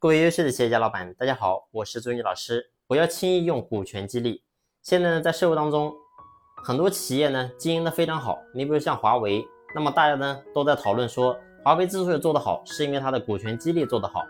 [0.00, 2.70] 各位优秀的企业家老板，大家好，我是朱云老师。
[2.86, 4.44] 不要轻易用股权激励。
[4.80, 5.92] 现在呢，在社会当中，
[6.62, 8.38] 很多企业呢经营的非常好。
[8.54, 14.24] 你比如像华为，那么大家呢都在讨论说，华为之所以做得好，是因为它的股权激励做得好。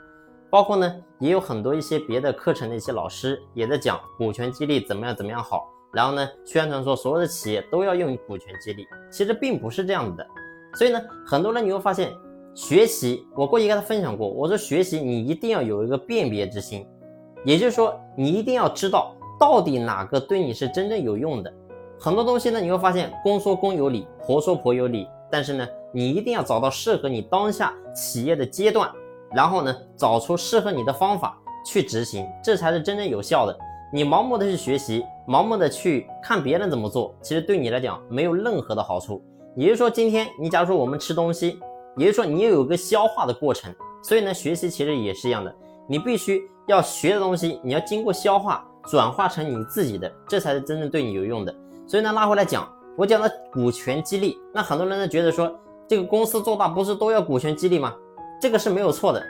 [0.48, 5.68] 包括呢，也有很多一些别的课程的一些老师也在讲股权激励怎么样怎么样好。
[5.92, 10.26] 然后呢，宣传说所有的企业都要用股权激励，其实并不是这样子的。
[10.76, 12.10] 所以呢，很多人你会发现。
[12.58, 16.84] 学习，我过去跟他分享过，我说学习你一定要有一个辨别之心，
[17.44, 21.54] 也就是说你一定要知道到底哪个对你是真正有用的。
[22.00, 28.90] 很多东西呢，你会发现公说公有理，婆说婆有理，但是呢，你一定要找到适合你当下企业的阶段，
[29.32, 33.56] 然后呢，找出适合你的方法去执行，这才是真正有效的。
[33.92, 39.22] 你盲目的去学习，盲目的去看别人怎么做，其实对你来讲没有任何的好处。
[39.54, 41.56] 也就是说，今天你假如说我们吃东西。
[41.98, 45.54] 也就是说，你要有个消化的过程，所以呢，学习其实也是一样的，
[45.88, 51.54] 你必须要学的东西，你要经过消化，转化成你自己的，这才是真正对你有用的。
[51.86, 55.52] 所以呢，拉回来讲，我讲的股权激励，那很多人呢觉得说，
[55.88, 57.94] 这个公司做大不是都要股权激励吗？
[58.40, 59.22] 这个是没有错的，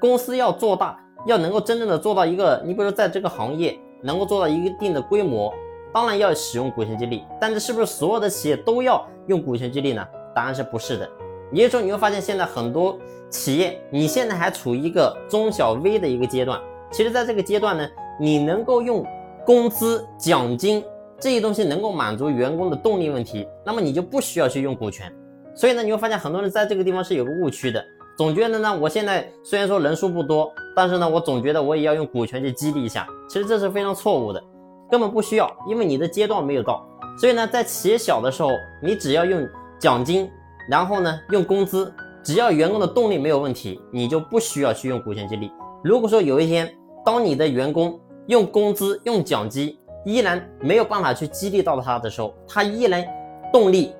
[0.00, 5.52] 公司要做大，要能够真正的做到一个，你比如说在这个行业能够做到一定的规模，
[5.92, 10.06] 当然要使用股权激励，但是是不是所有的企业都要用股权激励呢？
[10.34, 11.08] 答案是不是的。
[11.54, 12.98] 也就是说，你会发现现在很多
[13.30, 16.60] 企业，你现在还处于一个中小微的一个阶段。
[16.90, 17.88] 其实，在这个阶段呢，
[18.20, 19.06] 你能够用
[19.46, 20.84] 工资、奖金
[21.18, 25.12] 这些东西能够满足员工的动力问题，那么你就不需要去用股权。
[25.54, 27.84] 所以呢，你会发现很多人在这个地方是有个误区的，
[28.18, 33.06] 总觉得呢，我现在虽然说人数不多，但是呢，我总觉得我也要用股权去激励一下。
[33.28, 34.42] 其实这是非常错误的，
[34.90, 36.84] 根本不需要，因为你的阶段没有到。
[37.18, 38.50] 所以呢，在企业小的时候，
[38.82, 40.28] 你只要用奖金。
[40.68, 45.50] 然后呢，用工资，只要员工的动力没有问题，你就不需要去用股权激励。
[45.82, 53.04] 如果说有一天，当你的员工用工资、用奖金依然没有办法去激励到他的时候，他依然
[53.52, 53.92] 动力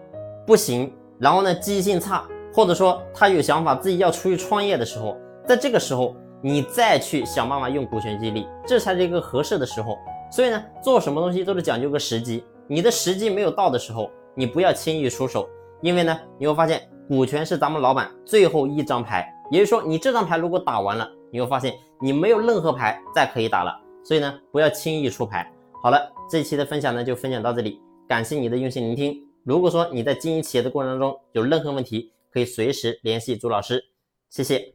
[0.47, 9.99] 不行，然后呢，积极性差，或者说他有想法自己要出去创业的时候，在这个时候，你再去想办法用股权激励，这才是一个合适的时候。
[10.33, 15.47] 所以呢，做什么东西都是讲究个时机，你的时机没有到的时候，你不要轻易出手。
[15.85, 23.79] 因为呢，你会发现股权是咱们老板最后一张牌，也就是说，你这张牌如果打完了，你会发现你没有任何牌再可以打了。
[24.03, 25.47] 所以呢，不要轻易出牌。
[25.83, 27.79] 好了，这期的分享呢就分享到这里，
[28.09, 29.15] 感谢你的用心聆听。
[29.45, 33.85] 如果说你在经营企业的过程当中有任何问题，可以随时联系朱老师，
[34.31, 34.75] 谢谢。